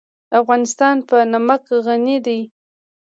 افغانستان 0.39 0.95
په 1.09 1.17
نمک 1.31 1.63
غني 1.85 2.17
دی. 2.25 2.39